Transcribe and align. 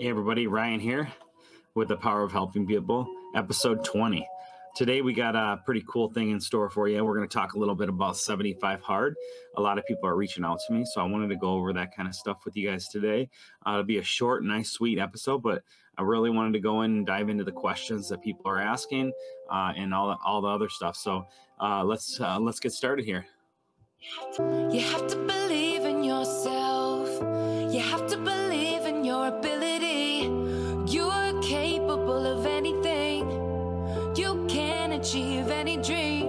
Hey, 0.00 0.08
everybody, 0.08 0.48
Ryan 0.48 0.80
here 0.80 1.08
with 1.76 1.86
the 1.86 1.96
Power 1.96 2.24
of 2.24 2.32
Helping 2.32 2.66
People, 2.66 3.06
episode 3.36 3.84
20. 3.84 4.28
Today, 4.74 5.02
we 5.02 5.14
got 5.14 5.36
a 5.36 5.62
pretty 5.64 5.84
cool 5.88 6.10
thing 6.10 6.30
in 6.30 6.40
store 6.40 6.68
for 6.68 6.88
you. 6.88 7.04
We're 7.04 7.16
going 7.16 7.28
to 7.28 7.32
talk 7.32 7.52
a 7.52 7.58
little 7.60 7.76
bit 7.76 7.88
about 7.88 8.16
75 8.16 8.80
Hard. 8.80 9.14
A 9.56 9.62
lot 9.62 9.78
of 9.78 9.86
people 9.86 10.08
are 10.08 10.16
reaching 10.16 10.44
out 10.44 10.58
to 10.66 10.72
me, 10.74 10.84
so 10.84 11.00
I 11.00 11.04
wanted 11.04 11.28
to 11.28 11.36
go 11.36 11.50
over 11.50 11.72
that 11.74 11.94
kind 11.94 12.08
of 12.08 12.16
stuff 12.16 12.44
with 12.44 12.56
you 12.56 12.68
guys 12.68 12.88
today. 12.88 13.30
Uh, 13.64 13.70
it'll 13.70 13.84
be 13.84 13.98
a 13.98 14.02
short, 14.02 14.42
nice, 14.42 14.70
sweet 14.70 14.98
episode, 14.98 15.44
but 15.44 15.62
I 15.96 16.02
really 16.02 16.30
wanted 16.30 16.54
to 16.54 16.60
go 16.60 16.82
in 16.82 16.90
and 16.90 17.06
dive 17.06 17.28
into 17.28 17.44
the 17.44 17.52
questions 17.52 18.08
that 18.08 18.20
people 18.20 18.50
are 18.50 18.58
asking 18.58 19.12
uh, 19.48 19.74
and 19.76 19.94
all 19.94 20.08
the, 20.08 20.16
all 20.24 20.40
the 20.40 20.48
other 20.48 20.70
stuff. 20.70 20.96
So 20.96 21.24
uh, 21.60 21.84
let's 21.84 22.20
uh, 22.20 22.40
let's 22.40 22.58
get 22.58 22.72
started 22.72 23.04
here. 23.04 23.26
You 24.40 24.80
have 24.80 25.06
to 25.06 25.16
believe 25.18 25.34
in 25.34 25.52
yourself. 25.54 25.73
Any 35.66 35.82
dream. 35.82 36.26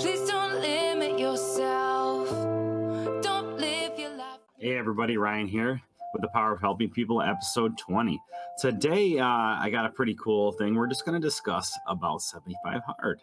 Please 0.00 0.28
don't 0.28 0.60
limit 0.60 1.16
yourself. 1.16 2.28
Don't 3.22 3.56
live 3.56 3.96
your 3.96 4.16
life. 4.16 4.40
Hey, 4.58 4.76
everybody, 4.76 5.16
Ryan 5.16 5.46
here 5.46 5.80
with 6.12 6.22
the 6.22 6.28
Power 6.34 6.52
of 6.52 6.60
Helping 6.60 6.90
People, 6.90 7.22
episode 7.22 7.78
20. 7.78 8.20
Today, 8.58 9.20
uh, 9.20 9.26
I 9.26 9.68
got 9.70 9.86
a 9.86 9.90
pretty 9.90 10.16
cool 10.20 10.50
thing. 10.50 10.74
We're 10.74 10.88
just 10.88 11.04
going 11.04 11.20
to 11.20 11.24
discuss 11.24 11.72
about 11.86 12.20
75 12.22 12.80
Hard. 12.84 13.20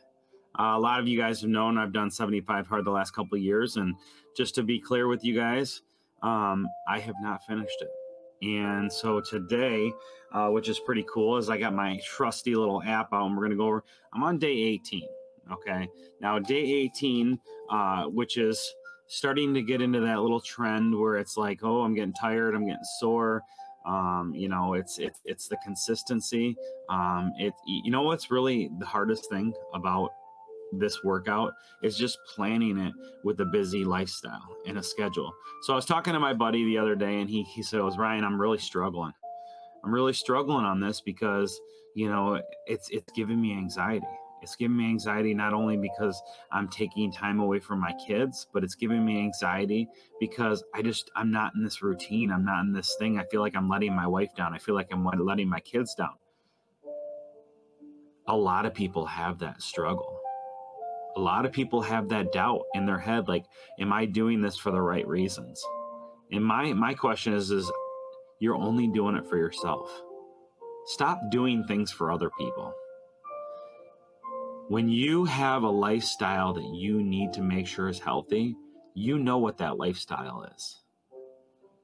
Uh, 0.58 0.78
a 0.78 0.80
lot 0.80 1.02
of 1.02 1.10
you 1.10 1.20
guys 1.20 1.42
have 1.42 1.50
known 1.50 1.78
I've 1.78 1.92
done 1.92 2.10
75 2.10 2.68
hard 2.68 2.86
the 2.86 2.92
last 2.92 3.12
couple 3.12 3.38
years. 3.38 3.76
And 3.76 3.96
just 4.38 4.56
to 4.56 4.64
be 4.64 4.80
clear 4.80 5.10
with 5.10 5.22
you 5.26 5.36
guys, 5.36 5.82
um, 6.24 6.66
I 6.88 7.00
have 7.00 7.16
not 7.22 7.46
finished 7.46 7.82
it. 7.82 7.90
And 8.48 8.92
so 8.92 9.20
today, 9.20 9.92
uh, 10.32 10.48
which 10.48 10.70
is 10.70 10.80
pretty 10.80 11.06
cool, 11.14 11.36
is 11.36 11.50
I 11.50 11.58
got 11.58 11.74
my 11.74 12.00
trusty 12.06 12.56
little 12.56 12.82
app 12.84 13.12
out 13.12 13.26
and 13.26 13.36
we're 13.36 13.44
going 13.44 13.52
to 13.52 13.58
go 13.58 13.68
over. 13.68 13.84
I'm 14.14 14.24
on 14.24 14.40
day 14.40 14.54
18. 14.54 15.10
Okay. 15.52 15.88
Now, 16.20 16.40
day 16.40 16.62
18, 16.62 17.40
uh, 17.70 18.04
which 18.06 18.38
is 18.38 18.74
starting 19.08 19.54
to 19.54 19.62
get 19.62 19.82
into 19.82 20.00
that 20.02 20.22
little 20.22 20.42
trend 20.42 20.98
where 20.98 21.18
it's 21.18 21.38
like, 21.38 21.60
oh, 21.64 21.82
I'm 21.82 21.94
getting 21.94 22.14
tired, 22.14 22.56
I'm 22.56 22.66
getting 22.66 22.84
sore. 23.00 23.42
Um, 23.86 24.34
you 24.36 24.48
know, 24.48 24.76
it's 24.76 25.00
it's 25.00 25.20
it's 25.26 25.48
the 25.48 25.58
consistency. 25.64 26.56
Um, 26.90 27.32
it 27.40 27.52
you 27.66 27.90
know 27.92 28.04
what's 28.04 28.30
really 28.30 28.70
the 28.78 28.86
hardest 28.86 29.28
thing 29.30 29.54
about 29.74 30.12
this 30.72 31.04
workout 31.04 31.54
is 31.84 31.98
just 31.98 32.18
planning 32.26 32.78
it 32.78 32.94
with 33.24 33.40
a 33.42 33.46
busy 33.46 33.84
lifestyle 33.84 34.56
and 34.66 34.78
a 34.78 34.84
schedule. 34.84 35.34
So 35.64 35.74
I 35.74 35.76
was 35.76 35.86
talking 35.86 36.14
to 36.14 36.20
my 36.20 36.34
buddy 36.34 36.64
the 36.66 36.78
other 36.78 36.96
day 36.96 37.20
and 37.20 37.30
he, 37.30 37.44
he 37.44 37.64
said, 37.64 37.82
was 37.82 37.98
Ryan, 37.98 38.24
I'm 38.24 38.40
really 38.40 38.58
struggling. 38.58 39.14
I'm 39.84 39.94
really 39.94 40.14
struggling 40.14 40.66
on 40.66 40.80
this 40.80 41.02
because, 41.02 41.60
you 41.96 42.10
know, 42.10 42.42
it's, 42.68 42.88
it's 42.90 43.12
giving 43.14 43.42
me 43.42 43.54
anxiety. 43.54 44.06
It's 44.42 44.56
giving 44.56 44.78
me 44.78 44.86
anxiety 44.86 45.34
not 45.34 45.54
only 45.54 45.78
because 45.78 46.22
I'm 46.52 46.68
taking 46.68 47.12
time 47.12 47.40
away 47.40 47.60
from 47.60 47.80
my 47.80 47.94
kids, 48.08 48.48
but 48.54 48.64
it's 48.64 48.76
giving 48.76 49.06
me 49.06 49.20
anxiety 49.20 49.88
because 50.20 50.64
I 50.74 50.82
just, 50.82 51.12
I'm 51.16 51.32
not 51.32 51.54
in 51.56 51.64
this 51.64 51.82
routine. 51.82 52.32
I'm 52.32 52.46
not 52.46 52.62
in 52.62 52.74
this 52.74 52.96
thing. 52.98 53.20
I 53.20 53.26
feel 53.26 53.42
like 53.42 53.56
I'm 53.56 53.70
letting 53.70 53.96
my 53.96 54.08
wife 54.08 54.34
down. 54.36 54.54
I 54.54 54.58
feel 54.58 54.76
like 54.76 54.88
I'm 54.92 55.06
letting 55.06 55.50
my 55.50 55.60
kids 55.60 55.94
down. 55.94 56.16
A 58.28 58.36
lot 58.36 58.66
of 58.66 58.74
people 58.74 59.06
have 59.06 59.40
that 59.40 59.62
struggle 59.62 60.22
a 61.16 61.20
lot 61.20 61.46
of 61.46 61.52
people 61.52 61.82
have 61.82 62.10
that 62.10 62.32
doubt 62.32 62.62
in 62.74 62.86
their 62.86 63.00
head 63.00 63.28
like 63.28 63.46
am 63.80 63.92
i 63.92 64.06
doing 64.06 64.42
this 64.42 64.58
for 64.58 64.72
the 64.72 64.82
right 64.82 65.08
reasons 65.08 65.62
and 66.32 66.44
my 66.44 66.74
my 66.74 66.94
question 66.94 67.34
is 67.34 67.52
is 67.52 67.72
you're 68.40 68.56
only 68.56 68.88
doing 68.88 69.16
it 69.16 69.28
for 69.28 69.38
yourself 69.38 69.90
stop 70.86 71.20
doing 71.30 71.64
things 71.66 71.92
for 71.92 72.12
other 72.12 72.30
people 72.38 72.74
when 74.72 74.88
you 74.88 75.26
have 75.26 75.64
a 75.64 75.70
lifestyle 75.70 76.54
that 76.54 76.74
you 76.74 77.04
need 77.04 77.34
to 77.34 77.42
make 77.42 77.68
sure 77.68 77.90
is 77.90 78.00
healthy 78.00 78.56
you 78.94 79.20
know 79.20 79.38
what 79.38 79.58
that 79.58 79.78
lifestyle 79.78 80.48
is 80.56 80.82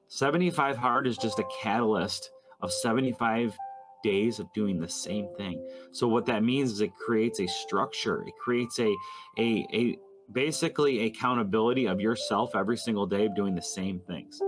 75 0.08 0.78
hard 0.78 1.06
is 1.06 1.18
just 1.18 1.38
a 1.38 1.44
catalyst 1.60 2.30
of 2.62 2.72
75 2.72 3.56
days 4.02 4.38
of 4.38 4.52
doing 4.54 4.80
the 4.80 4.88
same 4.88 5.28
thing. 5.36 5.62
So 5.92 6.08
what 6.08 6.26
that 6.26 6.42
means 6.42 6.72
is 6.72 6.80
it 6.80 6.94
creates 6.94 7.40
a 7.40 7.46
structure. 7.46 8.22
It 8.26 8.34
creates 8.42 8.78
a 8.78 8.94
a 9.38 9.66
a 9.72 9.98
basically 10.32 11.04
accountability 11.06 11.86
of 11.86 12.00
yourself 12.00 12.54
every 12.54 12.76
single 12.76 13.06
day 13.06 13.26
of 13.26 13.36
doing 13.36 13.54
the 13.54 13.62
same 13.62 14.00
things. 14.00 14.38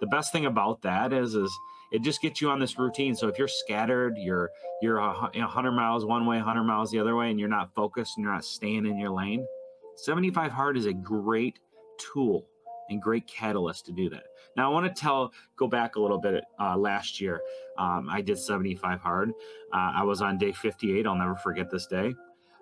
The 0.00 0.06
best 0.06 0.32
thing 0.32 0.46
about 0.46 0.82
that 0.82 1.12
is 1.12 1.34
is 1.34 1.52
it 1.92 2.02
just 2.02 2.20
gets 2.20 2.40
you 2.40 2.50
on 2.50 2.58
this 2.58 2.78
routine. 2.78 3.14
So 3.14 3.28
if 3.28 3.38
you're 3.38 3.48
scattered, 3.48 4.16
you're 4.18 4.50
you're 4.82 4.98
a 4.98 5.12
100 5.12 5.72
miles 5.72 6.04
one 6.04 6.26
way, 6.26 6.36
100 6.36 6.64
miles 6.64 6.90
the 6.90 6.98
other 6.98 7.16
way, 7.16 7.30
and 7.30 7.38
you're 7.38 7.48
not 7.48 7.74
focused 7.74 8.16
and 8.16 8.24
you're 8.24 8.32
not 8.32 8.44
staying 8.44 8.86
in 8.86 8.98
your 8.98 9.10
lane, 9.10 9.46
75 9.96 10.50
hard 10.50 10.76
is 10.76 10.86
a 10.86 10.92
great 10.92 11.58
tool 11.98 12.46
and 12.90 13.00
great 13.00 13.26
catalyst 13.26 13.86
to 13.86 13.92
do 13.92 14.10
that. 14.10 14.24
Now, 14.56 14.70
I 14.70 14.72
want 14.72 14.94
to 14.94 15.00
tell, 15.00 15.32
go 15.56 15.66
back 15.66 15.96
a 15.96 16.00
little 16.00 16.18
bit. 16.18 16.44
Uh, 16.60 16.76
last 16.76 17.20
year, 17.20 17.40
um, 17.78 18.08
I 18.10 18.20
did 18.20 18.38
75 18.38 19.00
hard. 19.00 19.30
Uh, 19.72 19.92
I 19.94 20.02
was 20.02 20.20
on 20.20 20.38
day 20.38 20.52
58. 20.52 21.06
I'll 21.06 21.14
never 21.14 21.36
forget 21.36 21.70
this 21.70 21.86
day. 21.86 22.14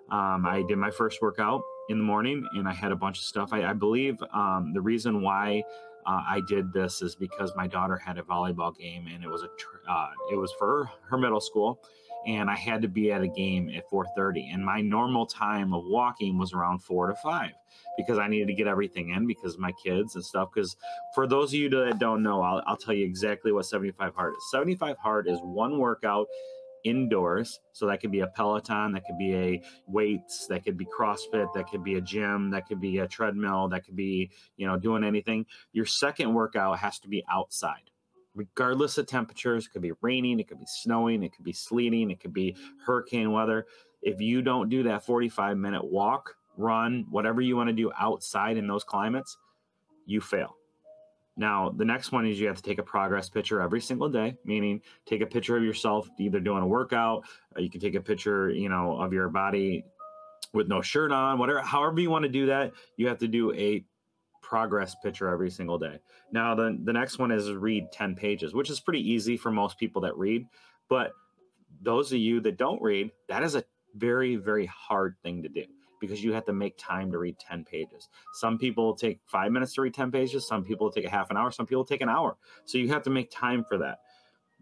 Um, 0.09 0.45
I 0.45 0.63
did 0.67 0.77
my 0.77 0.91
first 0.91 1.21
workout 1.21 1.61
in 1.89 1.97
the 1.97 2.03
morning 2.03 2.45
and 2.53 2.67
I 2.67 2.73
had 2.73 2.91
a 2.91 2.95
bunch 2.95 3.19
of 3.19 3.25
stuff. 3.25 3.51
I, 3.51 3.65
I 3.65 3.73
believe 3.73 4.21
um, 4.33 4.71
the 4.73 4.81
reason 4.81 5.21
why 5.21 5.63
uh, 6.05 6.23
I 6.27 6.41
did 6.47 6.73
this 6.73 7.01
is 7.01 7.15
because 7.15 7.53
my 7.55 7.67
daughter 7.67 7.97
had 7.97 8.17
a 8.17 8.21
volleyball 8.21 8.75
game 8.75 9.07
and 9.07 9.23
it 9.23 9.29
was 9.29 9.43
a 9.43 9.47
tr- 9.57 9.89
uh, 9.89 10.09
it 10.31 10.35
was 10.35 10.51
for 10.59 10.89
her 11.09 11.17
middle 11.17 11.41
school. 11.41 11.81
And 12.25 12.49
I 12.49 12.55
had 12.55 12.81
to 12.83 12.87
be 12.87 13.11
at 13.11 13.21
a 13.21 13.27
game 13.27 13.69
at 13.75 13.89
4:30 13.89 14.53
and 14.53 14.63
my 14.63 14.79
normal 14.79 15.25
time 15.25 15.73
of 15.73 15.83
walking 15.85 16.37
was 16.37 16.53
around 16.53 16.79
4 16.79 17.07
to 17.07 17.15
5 17.15 17.51
because 17.97 18.17
I 18.17 18.27
needed 18.27 18.47
to 18.47 18.53
get 18.53 18.67
everything 18.67 19.09
in 19.09 19.27
because 19.27 19.57
my 19.57 19.73
kids 19.83 20.15
and 20.15 20.23
stuff. 20.23 20.49
Because 20.53 20.77
for 21.15 21.27
those 21.27 21.49
of 21.49 21.55
you 21.55 21.69
that 21.69 21.99
don't 21.99 22.23
know 22.23 22.41
I'll, 22.41 22.63
I'll 22.65 22.77
tell 22.77 22.93
you 22.93 23.05
exactly 23.05 23.51
what 23.51 23.65
75 23.65 24.15
hard 24.15 24.33
is. 24.33 24.51
75 24.51 24.97
hard 24.97 25.27
is 25.27 25.39
one 25.41 25.79
workout 25.79 26.27
indoors 26.83 27.59
so 27.71 27.85
that 27.85 28.01
could 28.01 28.11
be 28.11 28.21
a 28.21 28.27
peloton 28.27 28.91
that 28.91 29.05
could 29.05 29.17
be 29.17 29.33
a 29.35 29.61
weights 29.87 30.47
that 30.47 30.63
could 30.63 30.77
be 30.77 30.85
crossfit 30.85 31.51
that 31.53 31.69
could 31.69 31.83
be 31.83 31.95
a 31.95 32.01
gym 32.01 32.49
that 32.49 32.67
could 32.67 32.81
be 32.81 32.97
a 32.99 33.07
treadmill 33.07 33.67
that 33.67 33.85
could 33.85 33.95
be 33.95 34.29
you 34.57 34.67
know 34.67 34.77
doing 34.77 35.03
anything 35.03 35.45
your 35.71 35.85
second 35.85 36.33
workout 36.33 36.77
has 36.77 36.99
to 36.99 37.07
be 37.07 37.23
outside 37.29 37.89
regardless 38.35 38.97
of 38.97 39.07
temperatures. 39.07 39.65
It 39.65 39.71
could 39.71 39.81
be 39.81 39.91
raining, 40.01 40.39
it 40.39 40.47
could 40.47 40.59
be 40.59 40.65
snowing, 40.67 41.23
it 41.23 41.35
could 41.35 41.45
be 41.45 41.53
sleeting, 41.53 42.11
it 42.11 42.19
could 42.19 42.33
be 42.33 42.55
hurricane 42.85 43.31
weather. 43.31 43.67
If 44.01 44.19
you 44.19 44.41
don't 44.41 44.69
do 44.69 44.83
that 44.83 45.05
45 45.05 45.57
minute 45.57 45.83
walk, 45.83 46.35
run, 46.57 47.05
whatever 47.09 47.41
you 47.41 47.55
want 47.55 47.69
to 47.69 47.73
do 47.73 47.91
outside 47.97 48.57
in 48.57 48.67
those 48.67 48.83
climates, 48.83 49.37
you 50.05 50.21
fail. 50.21 50.55
Now, 51.35 51.69
the 51.69 51.85
next 51.85 52.11
one 52.11 52.27
is 52.27 52.39
you 52.39 52.47
have 52.47 52.57
to 52.57 52.63
take 52.63 52.77
a 52.77 52.83
progress 52.83 53.27
picture 53.27 53.59
every 53.59 53.81
single 53.81 54.09
day, 54.09 54.35
meaning 54.45 54.81
take 55.05 55.21
a 55.21 55.25
picture 55.25 55.57
of 55.57 55.63
yourself 55.63 56.07
either 56.19 56.39
doing 56.39 56.61
a 56.61 56.67
workout, 56.67 57.25
uh, 57.57 57.61
you 57.61 57.69
can 57.69 57.81
take 57.81 57.95
a 57.95 58.01
picture, 58.01 58.51
you 58.51 58.69
know, 58.69 58.99
of 58.99 59.13
your 59.13 59.29
body 59.29 59.83
with 60.53 60.67
no 60.67 60.81
shirt 60.81 61.11
on, 61.11 61.39
whatever, 61.39 61.61
however 61.61 61.99
you 61.99 62.11
want 62.11 62.23
to 62.23 62.29
do 62.29 62.45
that, 62.45 62.71
you 62.97 63.07
have 63.07 63.17
to 63.17 63.27
do 63.27 63.51
a 63.53 63.83
progress 64.41 64.95
picture 65.01 65.27
every 65.29 65.49
single 65.49 65.79
day. 65.79 65.97
Now, 66.31 66.53
the, 66.53 66.77
the 66.83 66.93
next 66.93 67.17
one 67.17 67.31
is 67.31 67.49
read 67.51 67.91
10 67.91 68.15
pages, 68.15 68.53
which 68.53 68.69
is 68.69 68.79
pretty 68.79 69.01
easy 69.09 69.35
for 69.35 69.49
most 69.49 69.79
people 69.79 70.01
that 70.03 70.15
read. 70.15 70.45
But 70.89 71.13
those 71.81 72.11
of 72.11 72.19
you 72.19 72.41
that 72.41 72.57
don't 72.57 72.81
read, 72.81 73.09
that 73.29 73.41
is 73.41 73.55
a 73.55 73.63
very, 73.95 74.35
very 74.35 74.67
hard 74.67 75.15
thing 75.23 75.41
to 75.41 75.49
do 75.49 75.65
because 76.03 76.21
you 76.21 76.33
have 76.33 76.43
to 76.43 76.51
make 76.51 76.77
time 76.77 77.09
to 77.13 77.17
read 77.17 77.39
10 77.39 77.63
pages. 77.63 78.09
Some 78.33 78.57
people 78.57 78.93
take 78.93 79.21
five 79.25 79.53
minutes 79.53 79.73
to 79.75 79.81
read 79.81 79.93
10 79.93 80.11
pages, 80.11 80.45
some 80.45 80.61
people 80.61 80.91
take 80.91 81.05
a 81.05 81.09
half 81.09 81.31
an 81.31 81.37
hour, 81.37 81.49
some 81.49 81.65
people 81.65 81.85
take 81.85 82.01
an 82.01 82.09
hour. 82.09 82.35
So 82.65 82.77
you 82.77 82.89
have 82.89 83.03
to 83.03 83.09
make 83.09 83.31
time 83.31 83.63
for 83.63 83.77
that. 83.77 83.99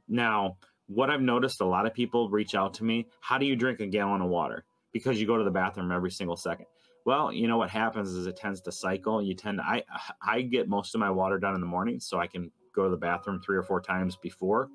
Now, 0.08 0.58
what 0.86 1.10
I've 1.10 1.24
noticed 1.24 1.60
a 1.62 1.66
lot 1.66 1.88
of 1.88 1.96
people 1.96 2.30
reach 2.30 2.54
out 2.54 2.76
to 2.76 2.84
me, 2.84 3.08
how 3.22 3.40
do 3.40 3.48
you 3.48 3.56
drink 3.56 3.80
a 3.80 3.88
gallon 3.88 4.22
of 4.22 4.30
water? 4.30 4.66
Because 4.94 5.20
you 5.20 5.26
go 5.26 5.36
to 5.36 5.44
the 5.44 5.50
bathroom 5.50 5.92
every 5.92 6.12
single 6.12 6.38
second. 6.38 6.68
Well, 7.08 7.34
you 7.34 7.48
know 7.48 7.58
what 7.58 7.72
happens 7.72 8.12
is 8.12 8.28
it 8.28 8.38
tends 8.38 8.62
to 8.62 8.72
cycle. 8.72 9.20
You 9.20 9.34
tend 9.34 9.58
to, 9.58 9.64
I 9.64 9.84
I 10.22 10.42
get 10.42 10.70
most 10.70 10.94
of 10.94 11.00
my 11.00 11.10
water 11.10 11.40
done 11.40 11.56
in 11.56 11.62
the 11.62 11.66
morning, 11.66 12.00
so 12.00 12.20
I 12.20 12.28
can 12.28 12.52
go 12.76 12.84
to 12.84 12.92
the 12.92 12.98
bathroom 12.98 13.42
three 13.42 13.58
or 13.58 13.64
four 13.64 13.82
times 13.82 14.16
before 14.16 14.70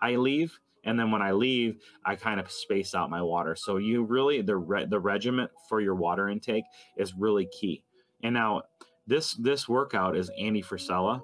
I 0.00 0.14
leave, 0.14 0.56
and 0.84 0.98
then 0.98 1.10
when 1.10 1.22
I 1.22 1.32
leave, 1.32 1.80
I 2.04 2.16
kind 2.16 2.40
of 2.40 2.50
space 2.50 2.94
out 2.94 3.10
my 3.10 3.22
water. 3.22 3.54
So 3.54 3.76
you 3.76 4.02
really 4.02 4.42
the 4.42 4.56
re, 4.56 4.84
the 4.84 5.00
regiment 5.00 5.50
for 5.68 5.80
your 5.80 5.94
water 5.94 6.28
intake 6.28 6.64
is 6.96 7.14
really 7.14 7.46
key. 7.46 7.84
And 8.22 8.34
now 8.34 8.62
this 9.06 9.34
this 9.34 9.68
workout 9.68 10.16
is 10.16 10.30
Andy 10.38 10.62
Frisella, 10.62 11.20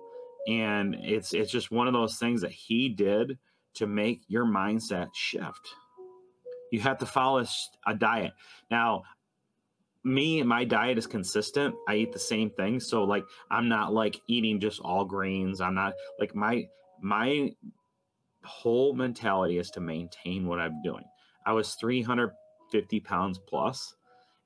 and 0.49 0.94
it's 1.00 1.32
it's 1.32 1.50
just 1.50 1.70
one 1.70 1.87
of 1.87 1.93
those 1.93 2.16
things 2.16 2.40
that 2.40 2.52
he 2.52 2.88
did 2.88 3.38
to 3.75 3.87
make 3.87 4.22
your 4.28 4.44
mindset 4.44 5.08
shift. 5.14 5.69
You 6.70 6.81
have 6.81 6.99
to 6.99 7.06
follow 7.06 7.44
a 7.87 7.94
diet. 7.94 8.32
Now, 8.70 9.04
me 10.04 10.43
my 10.43 10.64
diet 10.64 10.96
is 10.96 11.06
consistent 11.06 11.75
i 11.88 11.94
eat 11.96 12.12
the 12.12 12.19
same 12.19 12.50
thing 12.50 12.78
so 12.78 13.02
like 13.02 13.25
i'm 13.50 13.69
not 13.69 13.93
like 13.93 14.20
eating 14.28 14.61
just 14.61 14.81
all 14.81 15.04
grains 15.04 15.61
i'm 15.61 15.75
not 15.75 15.93
like 16.20 16.34
my 16.34 16.64
my 17.02 17.50
whole 18.44 18.94
mentality 18.94 19.58
is 19.58 19.70
to 19.70 19.81
maintain 19.81 20.46
what 20.46 20.58
I'm 20.58 20.82
doing. 20.82 21.05
I 21.46 21.52
was 21.52 21.75
350 21.75 23.00
pounds 23.00 23.38
plus, 23.49 23.94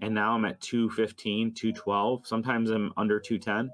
and 0.00 0.14
now 0.14 0.34
I'm 0.34 0.44
at 0.44 0.60
215, 0.60 1.54
212. 1.54 2.26
Sometimes 2.26 2.70
I'm 2.70 2.92
under 2.96 3.20
210. 3.20 3.70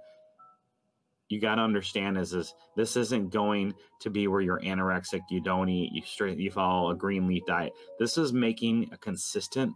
You 1.29 1.41
got 1.41 1.57
to 1.57 1.63
understand 1.63 2.17
is 2.17 2.31
this 2.31 2.55
this 2.75 2.97
isn't 2.97 3.31
going 3.31 3.75
to 4.01 4.09
be 4.09 4.29
where 4.29 4.41
you're 4.41 4.61
anorexic, 4.61 5.21
you 5.29 5.43
don't 5.43 5.69
eat, 5.69 5.93
you 5.93 6.01
straight 6.03 6.39
you 6.39 6.51
follow 6.51 6.91
a 6.91 6.97
green 6.97 7.27
leaf 7.27 7.45
diet. 7.47 7.73
This 7.99 8.17
is 8.17 8.33
making 8.33 8.89
a 8.93 8.97
consistent 8.97 9.75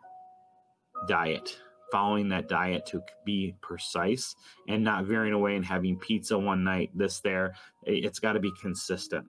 diet 1.07 1.59
following 1.93 2.31
that 2.31 2.49
diet 2.49 2.87
to 2.87 3.03
be 3.27 3.55
precise 3.61 4.35
and 4.67 4.83
not 4.83 5.05
veering 5.05 5.35
away 5.35 5.57
and 5.57 5.65
having 5.65 5.99
pizza 5.99 6.39
one 6.39 6.65
night, 6.65 6.91
this 6.95 7.21
there. 7.21 7.55
It's 7.85 8.19
got 8.19 8.33
to 8.33 8.41
be 8.41 8.53
consistent. 8.61 9.27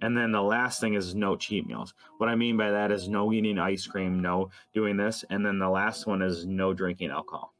And 0.00 0.16
then 0.16 0.30
the 0.30 0.42
last 0.42 0.80
thing 0.80 0.94
is 0.94 1.14
no 1.14 1.36
cheat 1.36 1.66
meals. 1.66 1.94
What 2.18 2.28
I 2.28 2.36
mean 2.36 2.56
by 2.56 2.70
that 2.70 2.92
is 2.92 3.08
no 3.08 3.32
eating 3.32 3.58
ice 3.58 3.86
cream, 3.86 4.20
no 4.20 4.50
doing 4.72 4.96
this. 4.96 5.24
And 5.30 5.44
then 5.44 5.58
the 5.58 5.68
last 5.68 6.06
one 6.06 6.22
is 6.22 6.46
no 6.46 6.72
drinking 6.72 7.10
alcohol. 7.10 7.52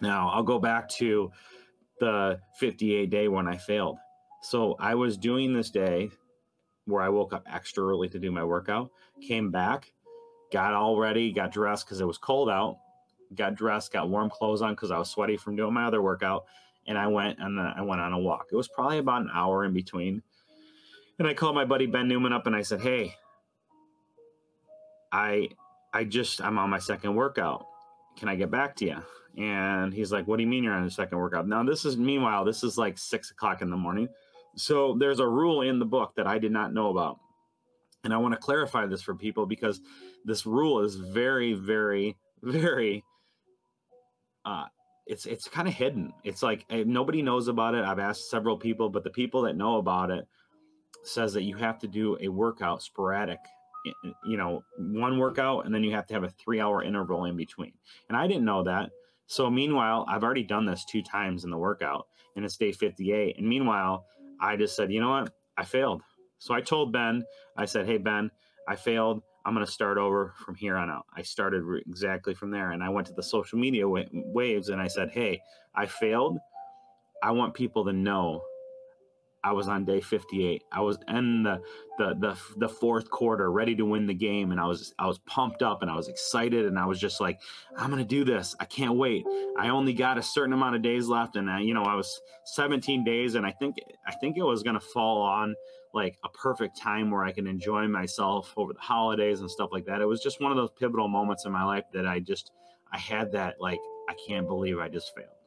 Now, 0.00 0.28
I'll 0.28 0.42
go 0.42 0.58
back 0.58 0.88
to 0.90 1.32
the 2.00 2.38
58 2.58 3.10
day 3.10 3.28
when 3.28 3.48
I 3.48 3.56
failed. 3.56 3.98
So 4.42 4.76
I 4.78 4.94
was 4.94 5.16
doing 5.16 5.52
this 5.52 5.70
day 5.70 6.10
where 6.84 7.02
I 7.02 7.08
woke 7.08 7.32
up 7.32 7.46
extra 7.50 7.84
early 7.84 8.08
to 8.10 8.18
do 8.18 8.30
my 8.30 8.44
workout, 8.44 8.90
came 9.20 9.50
back, 9.50 9.92
got 10.52 10.74
all 10.74 10.96
ready, 10.96 11.32
got 11.32 11.52
dressed 11.52 11.86
because 11.86 12.00
it 12.00 12.06
was 12.06 12.18
cold 12.18 12.48
out, 12.48 12.78
got 13.34 13.54
dressed, 13.56 13.92
got 13.92 14.08
warm 14.08 14.30
clothes 14.30 14.62
on 14.62 14.74
because 14.74 14.90
I 14.90 14.98
was 14.98 15.10
sweaty 15.10 15.36
from 15.36 15.56
doing 15.56 15.74
my 15.74 15.84
other 15.84 16.02
workout, 16.02 16.44
and 16.86 16.96
I 16.96 17.06
went 17.06 17.38
and 17.40 17.60
I 17.60 17.82
went 17.82 18.00
on 18.00 18.12
a 18.12 18.18
walk. 18.18 18.48
It 18.52 18.56
was 18.56 18.68
probably 18.68 18.98
about 18.98 19.22
an 19.22 19.30
hour 19.34 19.64
in 19.64 19.72
between 19.72 20.22
and 21.18 21.26
I 21.26 21.34
called 21.34 21.54
my 21.54 21.64
buddy 21.64 21.86
Ben 21.86 22.08
Newman 22.08 22.32
up 22.32 22.46
and 22.46 22.54
I 22.54 22.62
said, 22.62 22.80
"Hey, 22.80 23.14
I 25.12 25.48
I 25.92 26.04
just 26.04 26.40
I'm 26.40 26.58
on 26.58 26.70
my 26.70 26.78
second 26.78 27.14
workout. 27.14 27.66
Can 28.16 28.28
I 28.28 28.36
get 28.36 28.50
back 28.50 28.76
to 28.76 28.86
you?" 28.86 28.96
And 29.36 29.92
he's 29.92 30.12
like, 30.12 30.26
"What 30.26 30.36
do 30.36 30.42
you 30.42 30.48
mean 30.48 30.64
you're 30.64 30.74
on 30.74 30.82
your 30.82 30.90
second 30.90 31.18
workout?" 31.18 31.48
Now 31.48 31.62
this 31.64 31.84
is 31.84 31.96
meanwhile 31.96 32.44
this 32.44 32.62
is 32.62 32.78
like 32.78 32.98
six 32.98 33.30
o'clock 33.30 33.62
in 33.62 33.70
the 33.70 33.76
morning. 33.76 34.08
So 34.56 34.96
there's 34.98 35.20
a 35.20 35.28
rule 35.28 35.62
in 35.62 35.78
the 35.78 35.84
book 35.84 36.14
that 36.16 36.26
I 36.26 36.38
did 36.38 36.52
not 36.52 36.72
know 36.72 36.90
about, 36.90 37.18
and 38.04 38.14
I 38.14 38.16
want 38.18 38.34
to 38.34 38.40
clarify 38.40 38.86
this 38.86 39.02
for 39.02 39.14
people 39.14 39.46
because 39.46 39.80
this 40.24 40.46
rule 40.46 40.80
is 40.80 40.96
very, 40.96 41.54
very, 41.54 42.16
very. 42.42 43.04
Uh, 44.44 44.66
it's 45.06 45.26
it's 45.26 45.48
kind 45.48 45.66
of 45.66 45.74
hidden. 45.74 46.12
It's 46.22 46.42
like 46.42 46.64
eh, 46.70 46.84
nobody 46.86 47.22
knows 47.22 47.48
about 47.48 47.74
it. 47.74 47.84
I've 47.84 47.98
asked 47.98 48.30
several 48.30 48.56
people, 48.56 48.88
but 48.88 49.04
the 49.04 49.10
people 49.10 49.42
that 49.42 49.56
know 49.56 49.76
about 49.76 50.10
it 50.10 50.26
says 51.04 51.32
that 51.34 51.42
you 51.42 51.56
have 51.56 51.78
to 51.78 51.88
do 51.88 52.16
a 52.20 52.28
workout 52.28 52.82
sporadic 52.82 53.38
you 54.24 54.36
know 54.36 54.62
one 54.76 55.18
workout 55.18 55.64
and 55.64 55.74
then 55.74 55.82
you 55.84 55.92
have 55.92 56.06
to 56.06 56.14
have 56.14 56.24
a 56.24 56.30
three 56.30 56.60
hour 56.60 56.82
interval 56.82 57.24
in 57.24 57.36
between. 57.36 57.72
And 58.08 58.16
i 58.16 58.26
didn't 58.26 58.44
know 58.44 58.64
that. 58.64 58.90
So 59.26 59.50
meanwhile 59.50 60.04
i've 60.08 60.24
already 60.24 60.42
done 60.42 60.66
this 60.66 60.84
two 60.84 61.02
times 61.02 61.44
in 61.44 61.50
the 61.50 61.58
workout 61.58 62.06
and 62.36 62.44
it's 62.44 62.56
day 62.56 62.72
58 62.72 63.38
and 63.38 63.48
meanwhile 63.48 64.04
i 64.40 64.56
just 64.56 64.76
said 64.76 64.92
you 64.92 65.00
know 65.00 65.10
what? 65.10 65.32
I 65.56 65.64
failed. 65.64 66.02
So 66.38 66.54
i 66.54 66.60
told 66.60 66.92
ben 66.92 67.24
i 67.56 67.64
said 67.64 67.86
hey 67.86 67.98
ben 67.98 68.30
i 68.68 68.76
failed. 68.76 69.22
I'm 69.46 69.54
going 69.54 69.64
to 69.64 69.72
start 69.72 69.96
over 69.96 70.34
from 70.44 70.56
here 70.56 70.76
on 70.76 70.90
out. 70.90 71.06
I 71.16 71.22
started 71.22 71.62
re- 71.62 71.82
exactly 71.88 72.34
from 72.34 72.50
there 72.50 72.72
and 72.72 72.82
i 72.82 72.88
went 72.88 73.06
to 73.06 73.14
the 73.14 73.22
social 73.22 73.58
media 73.58 73.88
wa- 73.88 74.04
waves 74.12 74.68
and 74.68 74.80
i 74.80 74.88
said 74.88 75.10
hey 75.10 75.40
i 75.74 75.86
failed. 75.86 76.38
I 77.22 77.32
want 77.32 77.54
people 77.54 77.84
to 77.84 77.92
know 77.92 78.42
I 79.44 79.52
was 79.52 79.68
on 79.68 79.84
day 79.84 80.00
58. 80.00 80.64
I 80.72 80.80
was 80.80 80.98
in 81.08 81.44
the, 81.44 81.60
the 81.96 82.14
the 82.14 82.36
the 82.56 82.68
fourth 82.68 83.08
quarter, 83.10 83.50
ready 83.50 83.74
to 83.76 83.84
win 83.84 84.06
the 84.06 84.14
game, 84.14 84.50
and 84.50 84.60
I 84.60 84.66
was 84.66 84.94
I 84.98 85.06
was 85.06 85.18
pumped 85.20 85.62
up 85.62 85.82
and 85.82 85.90
I 85.90 85.96
was 85.96 86.08
excited, 86.08 86.66
and 86.66 86.78
I 86.78 86.86
was 86.86 86.98
just 86.98 87.20
like, 87.20 87.40
I'm 87.76 87.90
gonna 87.90 88.04
do 88.04 88.24
this. 88.24 88.56
I 88.58 88.64
can't 88.64 88.96
wait. 88.96 89.24
I 89.58 89.68
only 89.68 89.92
got 89.92 90.18
a 90.18 90.22
certain 90.22 90.52
amount 90.52 90.76
of 90.76 90.82
days 90.82 91.06
left, 91.06 91.36
and 91.36 91.48
I, 91.48 91.60
you 91.60 91.72
know 91.72 91.84
I 91.84 91.94
was 91.94 92.20
17 92.46 93.04
days, 93.04 93.36
and 93.36 93.46
I 93.46 93.52
think 93.52 93.76
I 94.06 94.14
think 94.16 94.36
it 94.36 94.42
was 94.42 94.62
gonna 94.62 94.80
fall 94.80 95.22
on 95.22 95.54
like 95.94 96.18
a 96.24 96.28
perfect 96.28 96.76
time 96.76 97.10
where 97.10 97.24
I 97.24 97.32
can 97.32 97.46
enjoy 97.46 97.86
myself 97.88 98.52
over 98.56 98.72
the 98.72 98.80
holidays 98.80 99.40
and 99.40 99.50
stuff 99.50 99.70
like 99.72 99.86
that. 99.86 100.00
It 100.00 100.06
was 100.06 100.20
just 100.20 100.40
one 100.40 100.50
of 100.50 100.56
those 100.56 100.70
pivotal 100.78 101.08
moments 101.08 101.44
in 101.46 101.52
my 101.52 101.64
life 101.64 101.84
that 101.92 102.06
I 102.06 102.18
just 102.20 102.50
I 102.92 102.98
had 102.98 103.32
that 103.32 103.60
like 103.60 103.80
I 104.08 104.14
can't 104.26 104.46
believe 104.46 104.78
I 104.78 104.88
just 104.88 105.14
failed. 105.14 105.37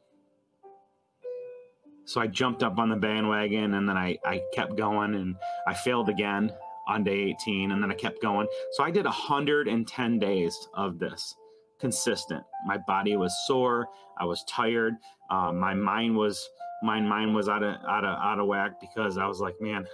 So 2.04 2.20
I 2.20 2.26
jumped 2.26 2.62
up 2.62 2.78
on 2.78 2.88
the 2.88 2.96
bandwagon 2.96 3.74
and 3.74 3.88
then 3.88 3.96
I, 3.96 4.18
I 4.24 4.40
kept 4.52 4.76
going 4.76 5.14
and 5.14 5.36
I 5.66 5.74
failed 5.74 6.08
again 6.08 6.52
on 6.88 7.04
day 7.04 7.34
18 7.40 7.70
and 7.70 7.82
then 7.82 7.90
I 7.90 7.94
kept 7.94 8.20
going. 8.20 8.46
So 8.72 8.82
I 8.82 8.90
did 8.90 9.04
110 9.04 10.18
days 10.18 10.68
of 10.74 10.98
this 10.98 11.34
consistent. 11.78 12.44
My 12.66 12.78
body 12.78 13.16
was 13.16 13.34
sore. 13.46 13.88
I 14.18 14.24
was 14.24 14.44
tired. 14.48 14.94
Uh, 15.30 15.52
my 15.52 15.74
mind 15.74 16.16
was 16.16 16.48
my 16.82 17.00
mind 17.00 17.34
was 17.34 17.48
out 17.48 17.62
of 17.62 17.76
out 17.88 18.04
of 18.04 18.18
out 18.18 18.40
of 18.40 18.46
whack 18.46 18.80
because 18.80 19.16
I 19.16 19.26
was 19.26 19.40
like, 19.40 19.60
man, 19.60 19.86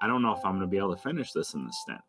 I 0.00 0.06
don't 0.06 0.22
know 0.22 0.34
if 0.34 0.44
I'm 0.44 0.60
to 0.60 0.66
be 0.66 0.78
able 0.78 0.94
to 0.94 1.02
finish 1.02 1.32
this 1.32 1.54
in 1.54 1.64
the 1.64 1.72
stint. 1.72 2.00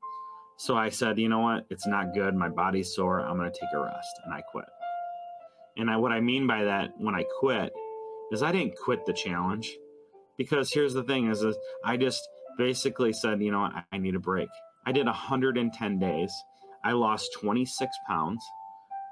So 0.57 0.75
I 0.75 0.89
said, 0.89 1.19
you 1.19 1.29
know 1.29 1.39
what? 1.39 1.65
It's 1.69 1.87
not 1.87 2.13
good. 2.13 2.35
My 2.35 2.49
body's 2.49 2.93
sore. 2.93 3.19
I'm 3.19 3.39
to 3.39 3.49
take 3.49 3.69
a 3.73 3.79
rest, 3.79 4.21
and 4.23 4.33
I 4.33 4.41
quit. 4.41 4.65
And 5.77 5.89
I, 5.89 5.97
what 5.97 6.11
I 6.11 6.21
mean 6.21 6.45
by 6.47 6.63
that, 6.63 6.91
when 6.97 7.15
I 7.15 7.23
quit, 7.39 7.73
is 8.31 8.43
I 8.43 8.51
didn't 8.51 8.77
quit 8.77 9.05
the 9.05 9.13
challenge 9.13 9.77
because 10.37 10.71
here's 10.71 10.93
the 10.93 11.03
thing 11.03 11.29
is, 11.29 11.41
is 11.43 11.57
I 11.85 11.97
just 11.97 12.27
basically 12.57 13.13
said, 13.13 13.41
you 13.41 13.51
know, 13.51 13.61
I, 13.61 13.83
I 13.91 13.97
need 13.97 14.15
a 14.15 14.19
break. 14.19 14.49
I 14.85 14.91
did 14.91 15.05
110 15.05 15.99
days. 15.99 16.33
I 16.83 16.91
lost 16.91 17.33
26 17.39 17.95
pounds. 18.07 18.43